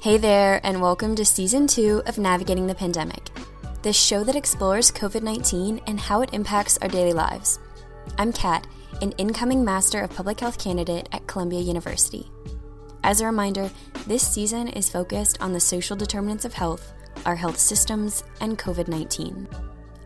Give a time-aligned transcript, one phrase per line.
[0.00, 3.30] Hey there, and welcome to season two of Navigating the Pandemic,
[3.82, 7.58] the show that explores COVID 19 and how it impacts our daily lives.
[8.16, 8.64] I'm Kat,
[9.02, 12.30] an incoming Master of Public Health candidate at Columbia University.
[13.02, 13.72] As a reminder,
[14.06, 16.92] this season is focused on the social determinants of health,
[17.26, 19.48] our health systems, and COVID 19.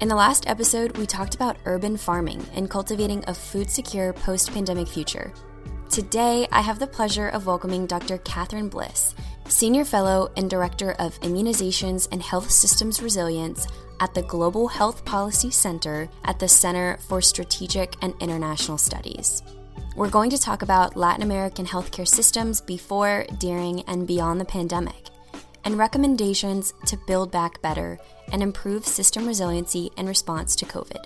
[0.01, 4.55] In the last episode, we talked about urban farming and cultivating a food secure post
[4.55, 5.35] pandemic future.
[5.91, 8.17] Today, I have the pleasure of welcoming Dr.
[8.17, 9.15] Katherine Bliss
[9.53, 13.67] Senior Fellow and Director of Immunizations and Health Systems Resilience
[14.01, 19.43] at the Global Health Policy Center at the Center for Strategic and International Studies.
[19.95, 25.11] We're going to talk about Latin American healthcare systems before, during, and beyond the pandemic,
[25.65, 27.99] and recommendations to build back better
[28.33, 31.05] and improve system resiliency in response to COVID.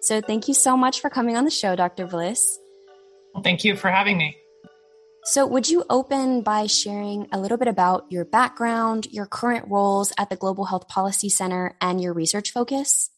[0.00, 2.06] So, thank you so much for coming on the show, Dr.
[2.06, 2.58] Bliss.
[3.32, 4.36] Well, thank you for having me.
[5.30, 10.10] So, would you open by sharing a little bit about your background, your current roles
[10.16, 13.10] at the Global Health Policy Center, and your research focus?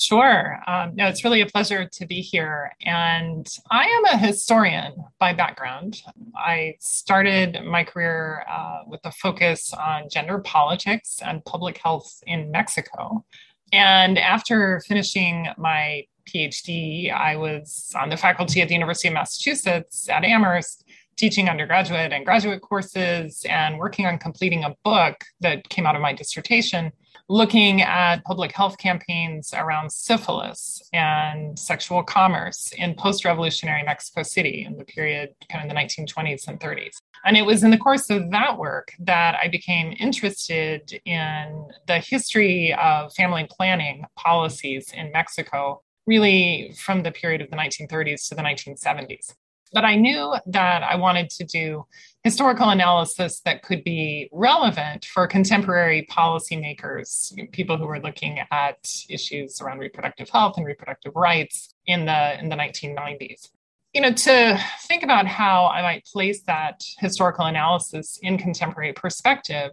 [0.00, 0.60] Sure.
[0.66, 2.72] Um, no, it's really a pleasure to be here.
[2.86, 6.00] And I am a historian by background.
[6.34, 12.50] I started my career uh, with a focus on gender politics and public health in
[12.50, 13.26] Mexico.
[13.74, 20.08] And after finishing my PhD, I was on the faculty at the University of Massachusetts
[20.08, 20.84] at Amherst,
[21.16, 26.02] teaching undergraduate and graduate courses and working on completing a book that came out of
[26.02, 26.92] my dissertation
[27.28, 34.64] looking at public health campaigns around syphilis and sexual commerce in post revolutionary Mexico City
[34.66, 36.96] in the period kind of the 1920s and 30s.
[37.24, 42.00] And it was in the course of that work that I became interested in the
[42.00, 48.34] history of family planning policies in Mexico really from the period of the 1930s to
[48.34, 49.34] the 1970s.
[49.72, 51.86] But I knew that I wanted to do
[52.24, 58.76] historical analysis that could be relevant for contemporary policymakers, people who were looking at
[59.08, 63.48] issues around reproductive health and reproductive rights in the in the 1990s.
[63.94, 64.58] You know, to
[64.88, 69.70] think about how I might place that historical analysis in contemporary perspective,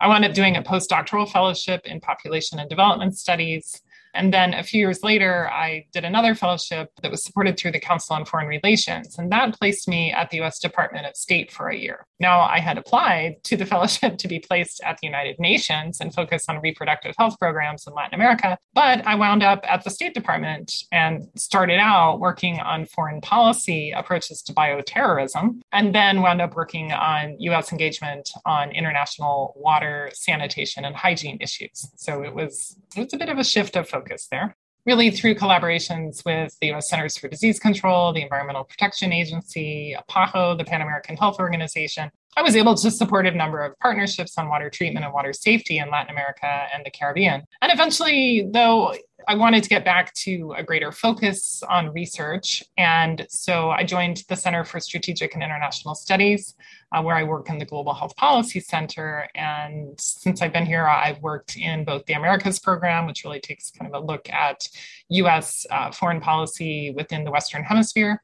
[0.00, 3.82] I wound up doing a postdoctoral fellowship in population and development studies
[4.14, 7.80] and then a few years later, I did another fellowship that was supported through the
[7.80, 9.18] Council on Foreign Relations.
[9.18, 12.06] And that placed me at the US Department of State for a year.
[12.20, 16.14] Now, I had applied to the fellowship to be placed at the United Nations and
[16.14, 18.58] focus on reproductive health programs in Latin America.
[18.74, 23.92] But I wound up at the State Department and started out working on foreign policy
[23.92, 30.84] approaches to bioterrorism, and then wound up working on US engagement on international water, sanitation,
[30.84, 31.90] and hygiene issues.
[31.96, 34.56] So it was, it was a bit of a shift of focus focus there.
[34.84, 40.58] Really, through collaborations with the US Centers for Disease Control, the Environmental Protection Agency, PAHO,
[40.58, 44.48] the Pan American Health Organization, I was able to support a number of partnerships on
[44.48, 47.42] water treatment and water safety in Latin America and the Caribbean.
[47.60, 48.94] And eventually, though,
[49.28, 52.62] I wanted to get back to a greater focus on research.
[52.76, 56.54] And so I joined the Center for Strategic and International Studies,
[56.92, 59.28] uh, where I work in the Global Health Policy Center.
[59.34, 63.70] And since I've been here, I've worked in both the Americas program, which really takes
[63.70, 64.66] kind of a look at
[65.10, 68.22] US uh, foreign policy within the Western Hemisphere,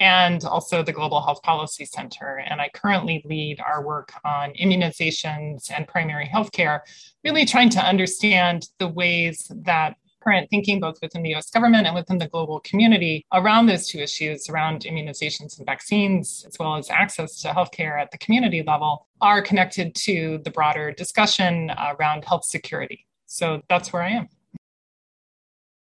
[0.00, 2.42] and also the Global Health Policy Center.
[2.48, 6.80] And I currently lead our work on immunizations and primary healthcare,
[7.24, 11.94] really trying to understand the ways that current thinking, both within the US government and
[11.94, 16.90] within the global community, around those two issues, around immunizations and vaccines, as well as
[16.90, 22.44] access to healthcare at the community level, are connected to the broader discussion around health
[22.44, 23.06] security.
[23.26, 24.28] So that's where I am.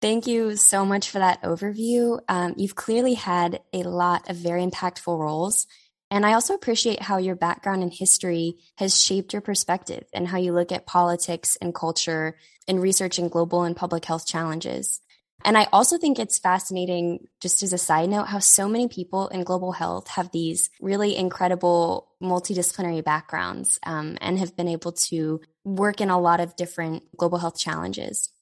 [0.02, 2.20] Thank you so much for that overview.
[2.28, 5.66] Um, you've clearly had a lot of very impactful roles.
[6.10, 10.38] And I also appreciate how your background in history has shaped your perspective and how
[10.38, 12.36] you look at politics and culture
[12.66, 15.00] in researching global and public health challenges.
[15.44, 19.28] And I also think it's fascinating, just as a side note, how so many people
[19.28, 25.40] in global health have these really incredible multidisciplinary backgrounds um, and have been able to
[25.64, 28.32] work in a lot of different global health challenges.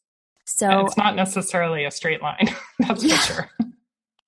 [0.45, 3.51] So and it's not necessarily a straight line, that's for sure.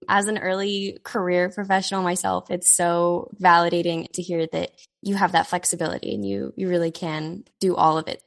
[0.09, 4.71] As an early career professional myself, it's so validating to hear that
[5.03, 8.23] you have that flexibility and you you really can do all of it.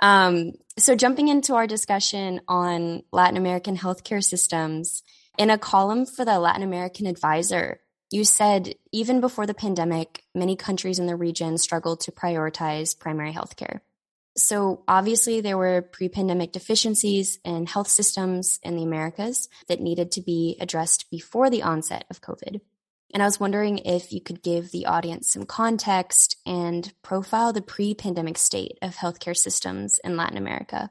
[0.00, 5.02] Um, so jumping into our discussion on Latin American healthcare systems,
[5.38, 10.56] in a column for the Latin American Advisor, you said even before the pandemic, many
[10.56, 13.80] countries in the region struggled to prioritize primary healthcare.
[14.34, 20.12] So, obviously, there were pre pandemic deficiencies in health systems in the Americas that needed
[20.12, 22.60] to be addressed before the onset of COVID.
[23.12, 27.60] And I was wondering if you could give the audience some context and profile the
[27.60, 30.90] pre pandemic state of healthcare systems in Latin America.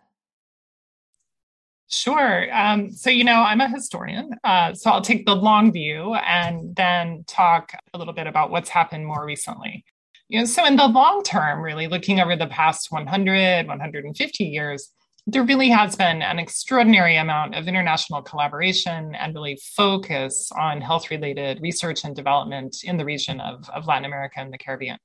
[1.87, 2.47] Sure.
[2.55, 4.31] Um, so, you know, I'm a historian.
[4.45, 8.69] Uh, so I'll take the long view and then talk a little bit about what's
[8.69, 9.83] happened more recently.
[10.31, 14.89] You know, so in the long term, really looking over the past 100, 150 years,
[15.27, 21.11] there really has been an extraordinary amount of international collaboration and really focus on health
[21.11, 24.97] related research and development in the region of, of Latin America and the Caribbean.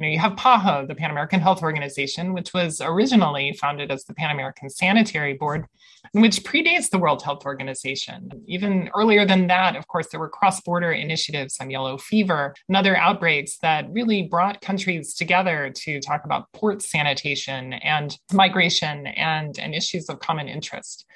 [0.00, 4.04] You know, you have PAHO, the Pan American Health Organization, which was originally founded as
[4.04, 5.66] the Pan American Sanitary Board,
[6.12, 8.28] and which predates the World Health Organization.
[8.48, 12.96] Even earlier than that, of course, there were cross-border initiatives on yellow fever and other
[12.96, 19.76] outbreaks that really brought countries together to talk about port sanitation and migration and, and
[19.76, 21.06] issues of common interest.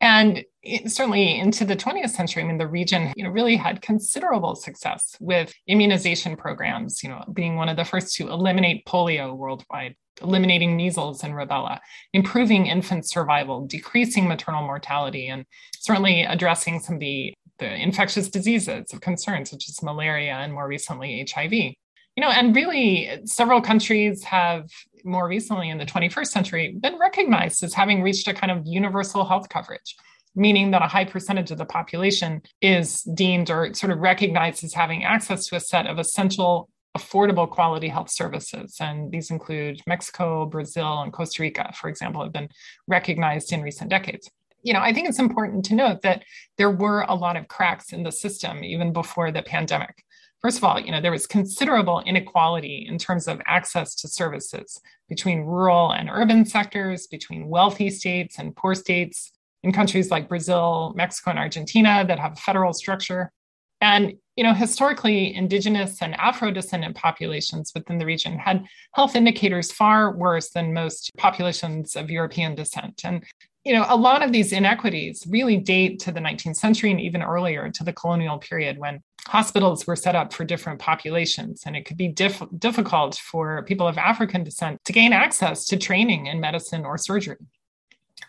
[0.00, 3.82] And it, certainly into the 20th century, I mean, the region, you know, really had
[3.82, 9.34] considerable success with immunization programs, you know, being one of the first to eliminate polio
[9.36, 11.80] worldwide, eliminating measles and rubella,
[12.12, 15.44] improving infant survival, decreasing maternal mortality, and
[15.78, 20.68] certainly addressing some of the, the infectious diseases of concern, such as malaria and more
[20.68, 21.52] recently HIV.
[21.52, 24.68] You know, and really several countries have
[25.04, 29.24] more recently in the 21st century been recognized as having reached a kind of universal
[29.24, 29.96] health coverage
[30.34, 34.74] meaning that a high percentage of the population is deemed or sort of recognized as
[34.74, 38.76] having access to a set of essential affordable quality health services.
[38.80, 42.48] And these include Mexico, Brazil, and Costa Rica, for example, have been
[42.86, 44.30] recognized in recent decades.
[44.62, 46.24] You know, I think it's important to note that
[46.56, 50.03] there were a lot of cracks in the system even before the pandemic.
[50.44, 54.78] First of all, you know, there was considerable inequality in terms of access to services
[55.08, 59.32] between rural and urban sectors, between wealthy states and poor states,
[59.62, 63.32] in countries like Brazil, Mexico, and Argentina that have a federal structure.
[63.80, 70.14] And you know, historically, indigenous and Afro-descendant populations within the region had health indicators far
[70.14, 73.00] worse than most populations of European descent.
[73.02, 73.24] And
[73.64, 77.22] you know, a lot of these inequities really date to the 19th century and even
[77.22, 81.62] earlier to the colonial period when hospitals were set up for different populations.
[81.64, 85.78] And it could be diff- difficult for people of African descent to gain access to
[85.78, 87.38] training in medicine or surgery.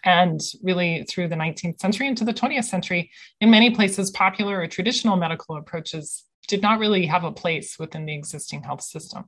[0.05, 3.11] And really, through the 19th century into the 20th century,
[3.41, 8.05] in many places, popular or traditional medical approaches did not really have a place within
[8.05, 9.25] the existing health system.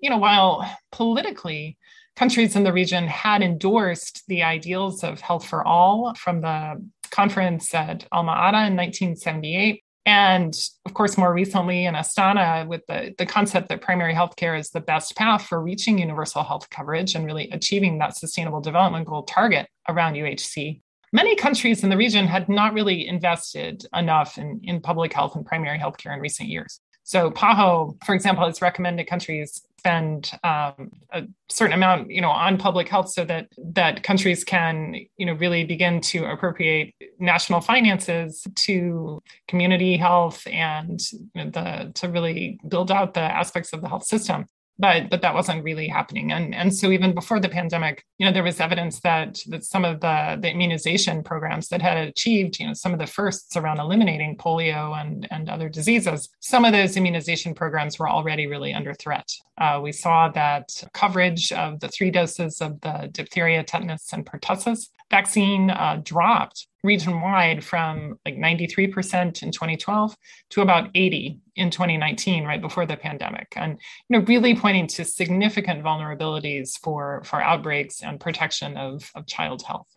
[0.00, 1.76] You know, while politically,
[2.16, 7.74] countries in the region had endorsed the ideals of health for all from the conference
[7.74, 9.82] at Alma Ata in 1978.
[10.06, 10.54] And
[10.84, 14.80] of course, more recently in Astana, with the, the concept that primary healthcare is the
[14.80, 19.66] best path for reaching universal health coverage and really achieving that sustainable development goal target
[19.88, 20.82] around UHC.
[21.12, 25.46] Many countries in the region had not really invested enough in, in public health and
[25.46, 26.80] primary healthcare in recent years.
[27.04, 32.56] So PAHO, for example, has recommended countries spend um, a certain amount, you know, on
[32.56, 38.46] public health, so that that countries can, you know, really begin to appropriate national finances
[38.54, 43.88] to community health and you know, the to really build out the aspects of the
[43.88, 44.46] health system
[44.78, 46.32] but but that wasn't really happening.
[46.32, 49.84] And and so even before the pandemic you know there was evidence that that some
[49.84, 53.78] of the the immunization programs that had achieved you know some of the firsts around
[53.78, 58.94] eliminating polio and and other diseases some of those immunization programs were already really under
[58.94, 59.30] threat.
[59.58, 64.88] Uh, we saw that coverage of the three doses of the diphtheria tetanus and pertussis
[65.10, 70.16] vaccine uh, dropped region wide from like 93% in 2012
[70.50, 73.52] to about 80 in 2019 right before the pandemic.
[73.56, 79.26] And you know really pointing to significant vulnerabilities for for outbreaks and protection of, of
[79.26, 79.88] child health.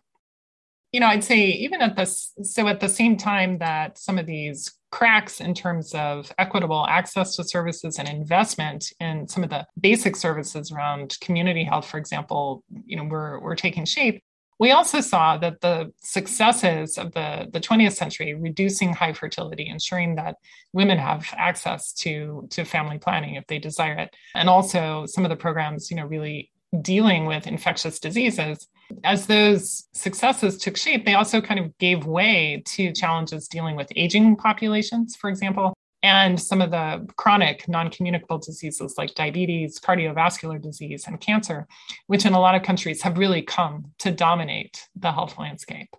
[0.92, 4.24] You know i'd say even at this so at the same time that some of
[4.24, 9.66] these cracks in terms of equitable access to services and investment in some of the
[9.78, 14.22] basic services around community health for example you know we're, we're taking shape
[14.58, 20.16] we also saw that the successes of the, the 20th century, reducing high fertility, ensuring
[20.16, 20.36] that
[20.72, 25.30] women have access to, to family planning if they desire it, and also some of
[25.30, 26.50] the programs, you know, really
[26.82, 28.68] dealing with infectious diseases,
[29.04, 33.88] as those successes took shape, they also kind of gave way to challenges dealing with
[33.96, 40.60] aging populations, for example, and some of the chronic non communicable diseases like diabetes, cardiovascular
[40.60, 41.66] disease, and cancer,
[42.06, 45.94] which in a lot of countries have really come to dominate the health landscape.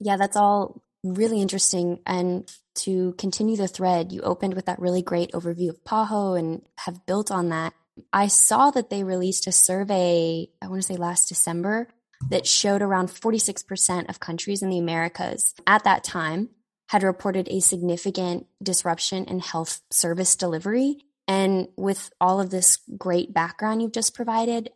[0.00, 2.00] Yeah, that's all really interesting.
[2.06, 6.62] And to continue the thread, you opened with that really great overview of PAHO and
[6.78, 7.74] have built on that.
[8.12, 11.88] I saw that they released a survey, I want to say last December,
[12.30, 16.48] that showed around 46% of countries in the Americas at that time
[16.88, 20.98] had reported a significant disruption in health service delivery.
[21.26, 24.70] And with all of this great background you've just provided,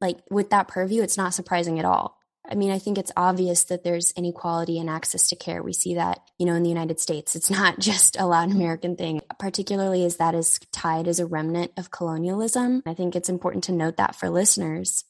[0.00, 2.18] like with that purview, it's not surprising at all.
[2.48, 5.62] I mean, I think it's obvious that there's inequality in access to care.
[5.62, 7.36] We see that, you know, in the United States.
[7.36, 11.72] It's not just a Latin American thing, particularly as that is tied as a remnant
[11.76, 12.82] of colonialism.
[12.84, 15.04] I think it's important to note that for listeners.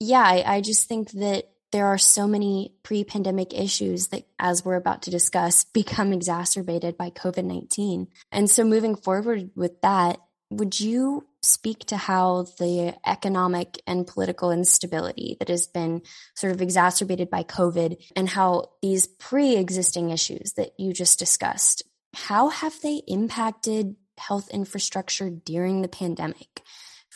[0.00, 4.64] Yeah, I, I just think that there are so many pre pandemic issues that, as
[4.64, 8.06] we're about to discuss, become exacerbated by COVID 19.
[8.30, 14.52] And so, moving forward with that, would you speak to how the economic and political
[14.52, 16.02] instability that has been
[16.36, 21.82] sort of exacerbated by COVID and how these pre existing issues that you just discussed,
[22.14, 26.62] how have they impacted health infrastructure during the pandemic?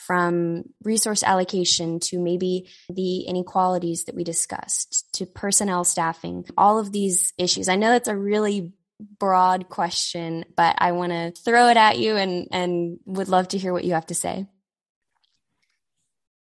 [0.09, 6.93] From resource allocation to maybe the inequalities that we discussed to personnel staffing, all of
[6.93, 7.69] these issues.
[7.69, 8.73] I know that's a really
[9.19, 13.59] broad question, but I want to throw it at you and, and would love to
[13.59, 14.47] hear what you have to say.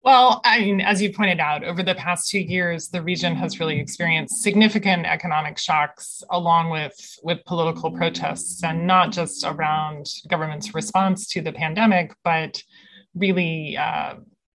[0.04, 3.58] Well, I mean, as you pointed out, over the past two years, the region has
[3.58, 10.72] really experienced significant economic shocks along with, with political protests, and not just around government's
[10.72, 12.62] response to the pandemic, but
[13.16, 14.14] really uh,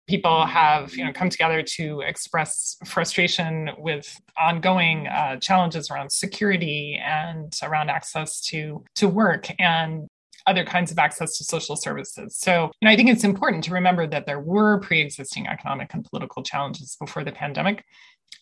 [0.08, 7.00] people have you know come together to express frustration with ongoing uh, challenges around security
[7.02, 10.08] and around access to to work and
[10.46, 12.36] other kinds of access to social services.
[12.36, 16.42] So, and I think it's important to remember that there were pre-existing economic and political
[16.42, 17.84] challenges before the pandemic,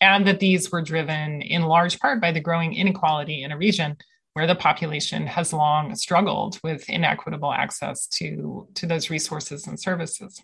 [0.00, 3.96] and that these were driven in large part by the growing inequality in a region
[4.38, 10.40] where the population has long struggled with inequitable access to, to those resources and services.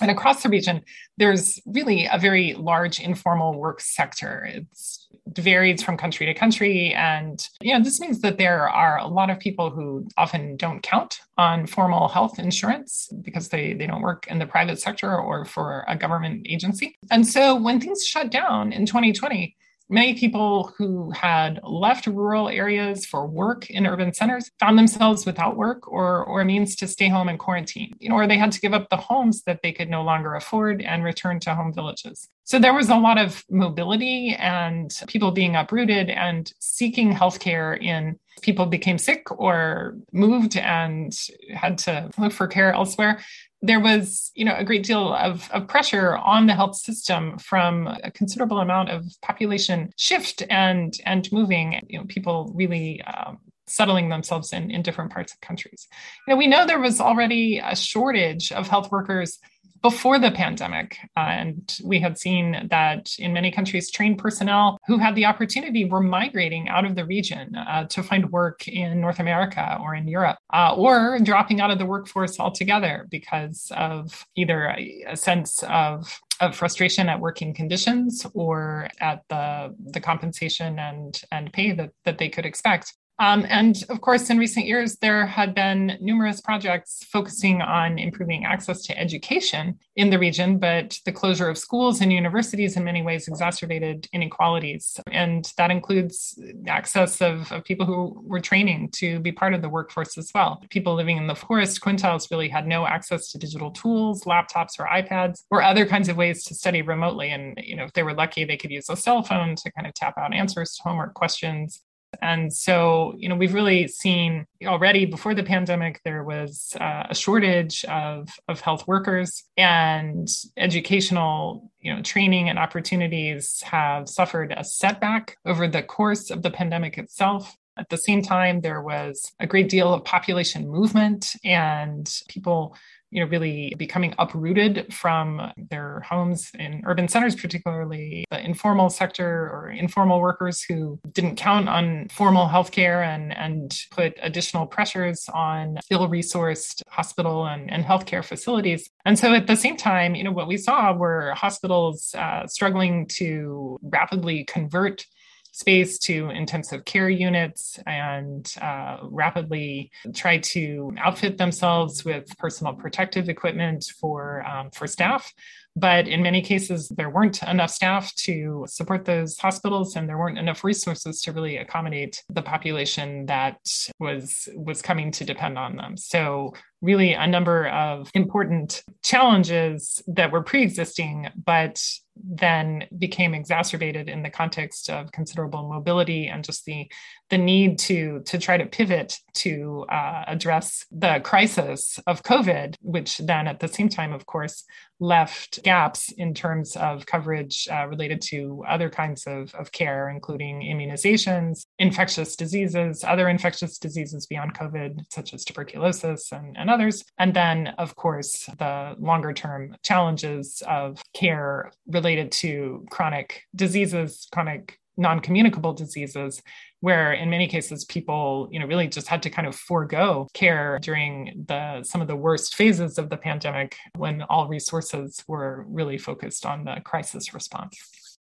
[0.00, 0.82] And across the region,
[1.16, 4.48] there's really a very large informal work sector.
[4.50, 6.92] It's, it varies from country to country.
[6.94, 10.82] And you know, this means that there are a lot of people who often don't
[10.82, 15.44] count on formal health insurance because they, they don't work in the private sector or
[15.44, 16.98] for a government agency.
[17.12, 19.56] And so when things shut down in 2020,
[19.88, 25.56] Many people who had left rural areas for work in urban centers found themselves without
[25.56, 28.60] work or, or means to stay home and quarantine, you know, or they had to
[28.60, 32.28] give up the homes that they could no longer afford and return to home villages.
[32.44, 38.18] So there was a lot of mobility and people being uprooted and seeking healthcare in
[38.42, 41.16] people became sick or moved and
[41.54, 43.20] had to look for care elsewhere
[43.64, 47.86] there was you know a great deal of, of pressure on the health system from
[47.86, 54.10] a considerable amount of population shift and and moving you know people really um, settling
[54.10, 55.88] themselves in, in different parts of countries.
[56.26, 59.38] You know we know there was already a shortage of health workers
[59.84, 60.96] before the pandemic.
[61.14, 65.84] Uh, and we had seen that in many countries, trained personnel who had the opportunity
[65.84, 70.08] were migrating out of the region uh, to find work in North America or in
[70.08, 75.62] Europe, uh, or dropping out of the workforce altogether because of either a, a sense
[75.64, 81.90] of of frustration at working conditions or at the the compensation and and pay that
[82.06, 82.94] that they could expect.
[83.20, 88.44] Um, and of course, in recent years, there had been numerous projects focusing on improving
[88.44, 93.02] access to education in the region, but the closure of schools and universities in many
[93.02, 94.98] ways exacerbated inequalities.
[95.12, 99.68] And that includes access of, of people who were training to be part of the
[99.68, 100.60] workforce as well.
[100.70, 104.86] People living in the forest quintiles really had no access to digital tools, laptops, or
[104.86, 107.30] iPads, or other kinds of ways to study remotely.
[107.30, 109.86] And you know, if they were lucky, they could use a cell phone to kind
[109.86, 111.80] of tap out answers to homework questions
[112.22, 117.14] and so, you know, we've really seen already before the pandemic, there was uh, a
[117.14, 124.64] shortage of, of health workers and educational, you know, training and opportunities have suffered a
[124.64, 127.56] setback over the course of the pandemic itself.
[127.76, 132.76] At the same time, there was a great deal of population movement and people
[133.14, 139.48] you know really becoming uprooted from their homes in urban centers particularly the informal sector
[139.52, 145.78] or informal workers who didn't count on formal healthcare and and put additional pressures on
[145.90, 148.90] ill-resourced hospital and, and healthcare facilities.
[149.04, 153.06] And so at the same time you know what we saw were hospitals uh, struggling
[153.18, 155.06] to rapidly convert
[155.54, 163.28] space to intensive care units and uh, rapidly try to outfit themselves with personal protective
[163.28, 165.32] equipment for, um, for staff.
[165.76, 170.38] But in many cases, there weren't enough staff to support those hospitals, and there weren't
[170.38, 173.58] enough resources to really accommodate the population that
[173.98, 175.96] was was coming to depend on them.
[175.96, 176.54] So
[176.84, 181.82] really a number of important challenges that were pre existing, but
[182.16, 186.86] then became exacerbated in the context of considerable mobility and just the
[187.30, 193.18] the need to to try to pivot to uh, address the crisis of COVID, which
[193.18, 194.64] then at the same time, of course,
[195.00, 200.60] left gaps in terms of coverage uh, related to other kinds of, of care, including
[200.60, 207.04] immunizations, infectious diseases, other infectious diseases beyond COVID, such as tuberculosis and, and others.
[207.18, 214.78] And then, of course, the longer term challenges of care related to chronic diseases, chronic
[214.96, 216.42] non-communicable diseases
[216.80, 220.78] where in many cases people you know really just had to kind of forego care
[220.80, 225.98] during the some of the worst phases of the pandemic when all resources were really
[225.98, 228.18] focused on the crisis response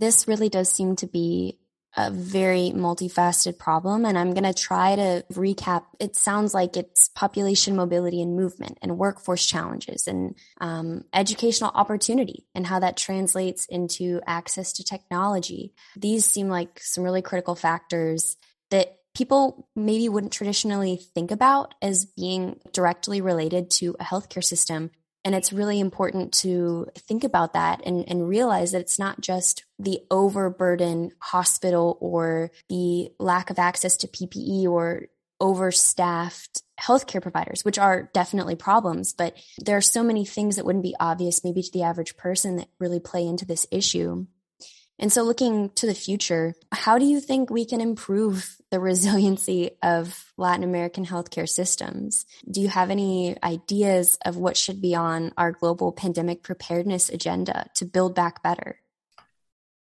[0.00, 1.58] this really does seem to be
[1.96, 4.04] a very multifaceted problem.
[4.04, 5.84] And I'm going to try to recap.
[6.00, 12.46] It sounds like it's population mobility and movement and workforce challenges and um, educational opportunity
[12.54, 15.72] and how that translates into access to technology.
[15.96, 18.36] These seem like some really critical factors
[18.70, 24.90] that people maybe wouldn't traditionally think about as being directly related to a healthcare system
[25.24, 29.64] and it's really important to think about that and, and realize that it's not just
[29.78, 35.06] the overburden hospital or the lack of access to PPE or
[35.40, 40.84] overstaffed healthcare providers, which are definitely problems, but there are so many things that wouldn't
[40.84, 44.26] be obvious maybe to the average person that really play into this issue.
[44.98, 49.70] And so, looking to the future, how do you think we can improve the resiliency
[49.84, 52.26] of Latin American healthcare systems?
[52.50, 57.70] Do you have any ideas of what should be on our global pandemic preparedness agenda
[57.76, 58.80] to build back better?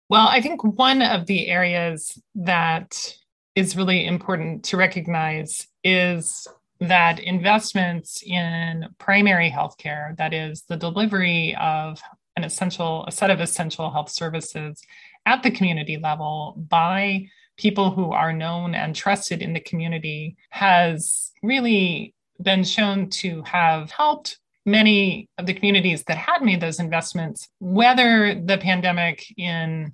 [0.08, 3.16] Well, I think one of the areas that
[3.56, 6.46] is really important to recognize is
[6.78, 12.00] that investments in primary healthcare, that is, the delivery of
[12.36, 14.80] an essential, a set of essential health services
[15.26, 21.32] at the community level by people who are known and trusted in the community has
[21.42, 27.48] really been shown to have helped many of the communities that had made those investments
[27.60, 29.92] weather the pandemic in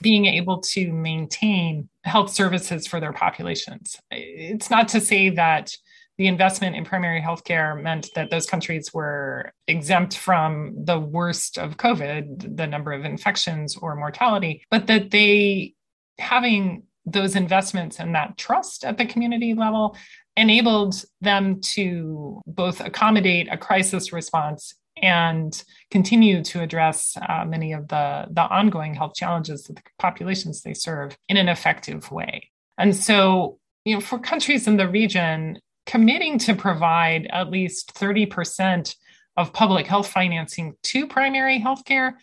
[0.00, 3.96] being able to maintain health services for their populations.
[4.10, 5.72] It's not to say that
[6.16, 11.76] the investment in primary healthcare meant that those countries were exempt from the worst of
[11.76, 15.74] COVID, the number of infections or mortality, but that they,
[16.18, 19.96] having those investments and that trust at the community level,
[20.36, 27.88] enabled them to both accommodate a crisis response and continue to address uh, many of
[27.88, 32.50] the, the ongoing health challenges that the populations they serve in an effective way.
[32.78, 38.94] And so, you know, for countries in the region, committing to provide at least 30%
[39.36, 42.14] of public health financing to primary healthcare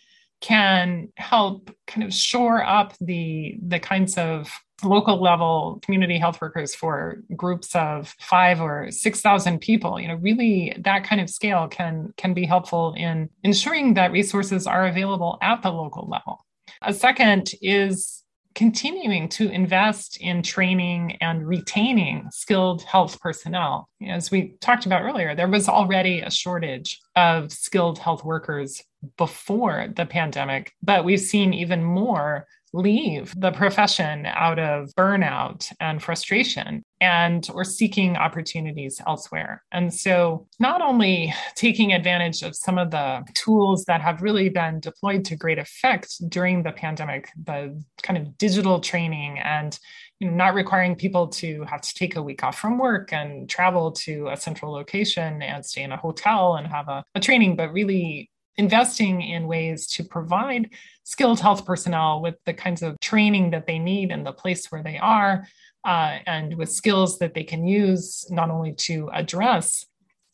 [0.41, 4.51] can help kind of shore up the the kinds of
[4.84, 9.99] local level community health workers for groups of five or six thousand people.
[9.99, 14.67] You know really that kind of scale can can be helpful in ensuring that resources
[14.67, 16.45] are available at the local level.
[16.82, 18.20] A second is
[18.56, 23.90] continuing to invest in training and retaining skilled health personnel.
[24.06, 28.82] As we talked about earlier, there was already a shortage of skilled health workers
[29.18, 36.01] before the pandemic, but we've seen even more leave the profession out of burnout and
[36.01, 39.63] frustration and or seeking opportunities elsewhere.
[39.71, 44.79] And so not only taking advantage of some of the tools that have really been
[44.79, 49.77] deployed to great effect during the pandemic the kind of digital training and
[50.19, 53.49] you know, not requiring people to have to take a week off from work and
[53.49, 57.55] travel to a central location and stay in a hotel and have a, a training
[57.55, 60.70] but really investing in ways to provide
[61.04, 64.84] skilled health personnel with the kinds of training that they need in the place where
[64.84, 65.48] they are
[65.86, 69.86] uh, and with skills that they can use not only to address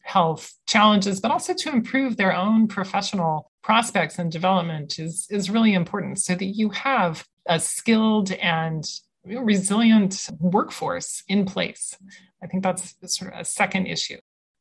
[0.03, 5.73] health challenges but also to improve their own professional prospects and development is, is really
[5.73, 8.85] important so that you have a skilled and
[9.25, 11.97] resilient workforce in place.
[12.41, 14.17] I think that's sort of a second issue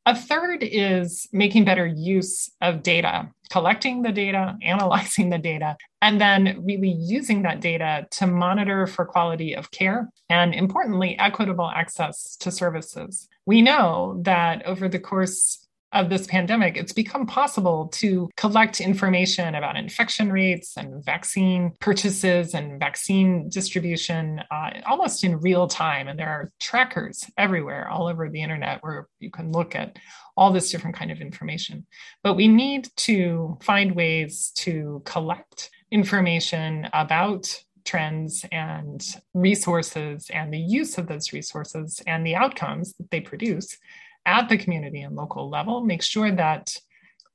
[0.07, 6.19] a third is making better use of data, collecting the data, analyzing the data, and
[6.19, 12.37] then really using that data to monitor for quality of care and, importantly, equitable access
[12.37, 13.27] to services.
[13.45, 19.55] We know that over the course of this pandemic, it's become possible to collect information
[19.55, 26.07] about infection rates and vaccine purchases and vaccine distribution uh, almost in real time.
[26.07, 29.97] And there are trackers everywhere, all over the internet, where you can look at
[30.35, 31.85] all this different kind of information.
[32.21, 37.47] But we need to find ways to collect information about
[37.85, 39.01] trends and
[39.33, 43.77] resources and the use of those resources and the outcomes that they produce
[44.27, 46.75] at the community and local level, make sure that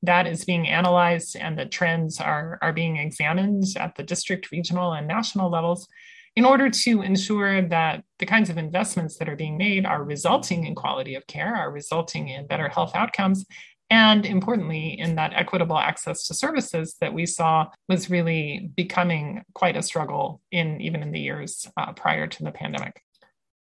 [0.02, 4.92] that is being analyzed and that trends are, are being examined at the district, regional,
[4.92, 5.88] and national levels
[6.34, 10.66] in order to ensure that the kinds of investments that are being made are resulting
[10.66, 13.44] in quality of care, are resulting in better health outcomes,
[13.90, 19.76] and importantly, in that equitable access to services that we saw was really becoming quite
[19.76, 23.02] a struggle in even in the years uh, prior to the pandemic.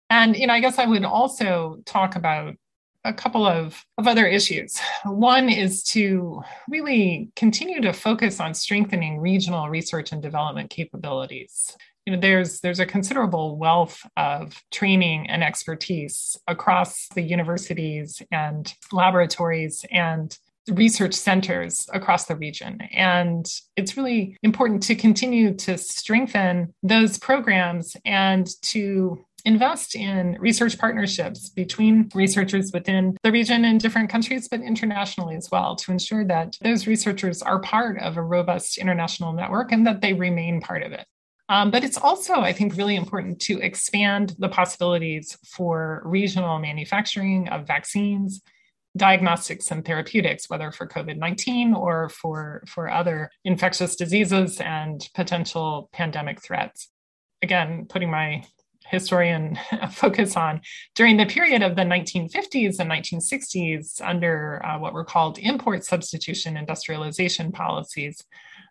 [0.09, 2.55] And you know, I guess I would also talk about
[3.05, 4.79] a couple of, of other issues.
[5.05, 11.77] One is to really continue to focus on strengthening regional research and development capabilities.
[12.05, 18.71] You know, there's there's a considerable wealth of training and expertise across the universities and
[18.91, 20.37] laboratories and
[20.71, 22.79] research centers across the region.
[22.91, 30.77] And it's really important to continue to strengthen those programs and to invest in research
[30.77, 36.25] partnerships between researchers within the region in different countries, but internationally as well, to ensure
[36.25, 40.81] that those researchers are part of a robust international network and that they remain part
[40.81, 41.05] of it.
[41.47, 47.47] Um, but it's also, I think, really important to expand the possibilities for regional manufacturing
[47.49, 48.41] of vaccines,
[48.97, 55.87] diagnostics, and therapeutics, whether for COVID 19 or for, for other infectious diseases and potential
[55.93, 56.89] pandemic threats.
[57.43, 58.43] Again, putting my
[58.95, 59.57] historian
[59.91, 60.61] focus on
[60.95, 66.57] during the period of the 1950s and 1960s under uh, what were called import substitution
[66.57, 68.23] industrialization policies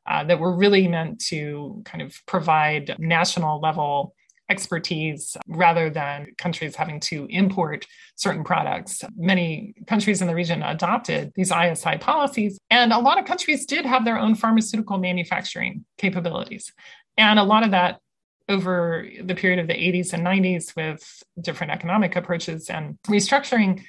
[0.06, 4.14] uh, that were really meant to kind of provide national level
[4.50, 9.02] expertise rather than countries having to import certain products.
[9.16, 13.86] Many countries in the region adopted these ISI policies, and a lot of countries did
[13.86, 16.72] have their own pharmaceutical manufacturing capabilities.
[17.16, 18.00] And a lot of that
[18.48, 23.82] over the period of the 80s and 90s with different economic approaches and restructuring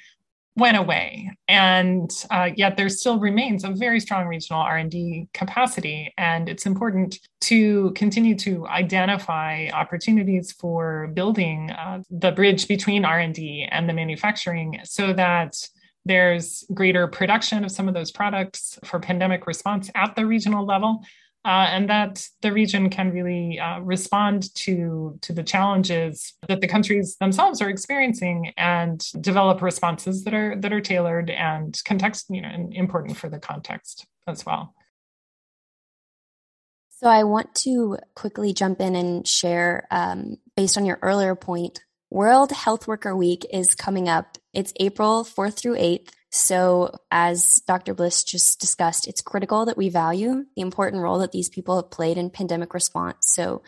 [0.56, 1.30] went away.
[1.48, 6.12] And uh, yet there still remains a very strong regional r&d capacity.
[6.16, 13.68] And it's important to continue to identify opportunities for building uh, the bridge between r&d
[13.70, 15.56] and the manufacturing so that
[16.06, 21.02] there's greater production of some of those products for pandemic response at the regional level
[21.46, 26.66] uh, and that the region can really uh, respond to, to the challenges that the
[26.66, 32.42] countries themselves are experiencing and develop responses that are that are tailored and context you
[32.42, 34.74] know and important for the context as well.
[36.90, 41.84] So I want to quickly jump in and share, um, based on your earlier point,
[42.10, 44.38] World Health Worker Week is coming up.
[44.54, 46.08] It's April 4th through 8th.
[46.36, 47.94] So, as Dr.
[47.94, 51.90] Bliss just discussed, it's critical that we value the important role that these people have
[51.90, 53.16] played in pandemic response.
[53.20, 53.62] So,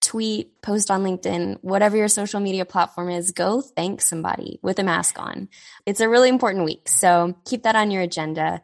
[0.00, 4.84] tweet, post on LinkedIn, whatever your social media platform is, go thank somebody with a
[4.84, 5.48] mask on.
[5.84, 6.88] It's a really important week.
[6.88, 8.62] So, keep that on your agenda.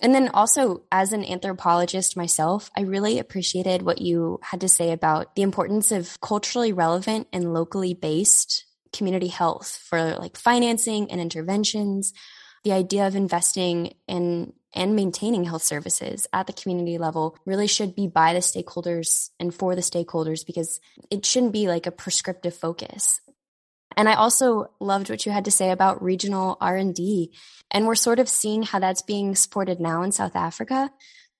[0.00, 4.92] And then also, as an anthropologist myself, I really appreciated what you had to say
[4.92, 11.20] about the importance of culturally relevant and locally based community health for like financing and
[11.20, 12.12] interventions
[12.64, 17.94] the idea of investing in and maintaining health services at the community level really should
[17.94, 22.54] be by the stakeholders and for the stakeholders because it shouldn't be like a prescriptive
[22.54, 23.20] focus.
[23.96, 27.32] And i also loved what you had to say about regional r&d
[27.70, 30.90] and we're sort of seeing how that's being supported now in south africa.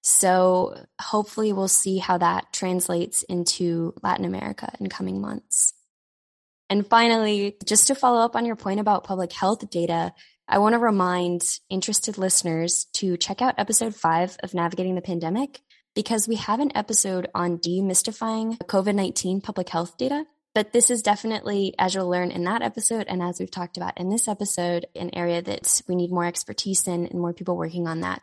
[0.06, 5.74] So hopefully we'll see how that translates into latin america in coming months.
[6.70, 10.12] And finally just to follow up on your point about public health data
[10.46, 15.62] I want to remind interested listeners to check out episode five of Navigating the Pandemic
[15.94, 20.26] because we have an episode on demystifying COVID 19 public health data.
[20.54, 23.98] But this is definitely, as you'll learn in that episode, and as we've talked about
[23.98, 27.88] in this episode, an area that we need more expertise in and more people working
[27.88, 28.22] on that.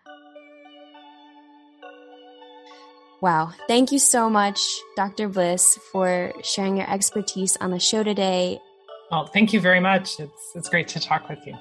[3.20, 3.52] Wow.
[3.68, 4.62] Thank you so much,
[4.96, 5.28] Dr.
[5.28, 8.60] Bliss, for sharing your expertise on the show today.
[9.10, 10.20] Well, thank you very much.
[10.20, 11.58] It's, it's great to talk with you.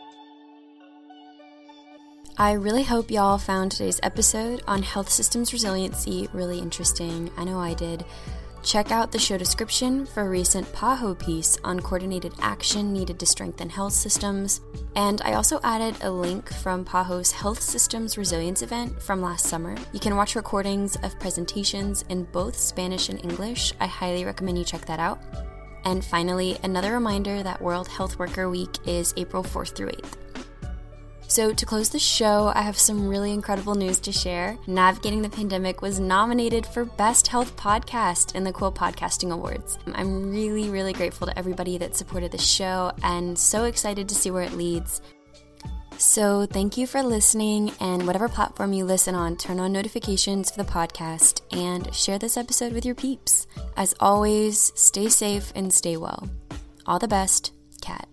[2.41, 7.31] I really hope y'all found today's episode on health systems resiliency really interesting.
[7.37, 8.03] I know I did.
[8.63, 13.27] Check out the show description for a recent PAHO piece on coordinated action needed to
[13.27, 14.63] strengthen health systems.
[14.97, 19.77] And I also added a link from PAHO's Health Systems Resilience event from last summer.
[19.93, 23.75] You can watch recordings of presentations in both Spanish and English.
[23.81, 25.21] I highly recommend you check that out.
[25.85, 30.30] And finally, another reminder that World Health Worker Week is April 4th through 8th.
[31.31, 34.59] So, to close the show, I have some really incredible news to share.
[34.67, 39.79] Navigating the Pandemic was nominated for Best Health Podcast in the Quill Podcasting Awards.
[39.95, 44.33] I'm really, really grateful to everybody that supported the show and so excited to see
[44.33, 45.03] where it leads.
[45.99, 50.61] So, thank you for listening, and whatever platform you listen on, turn on notifications for
[50.61, 53.47] the podcast and share this episode with your peeps.
[53.77, 56.29] As always, stay safe and stay well.
[56.87, 58.09] All the best, Kat.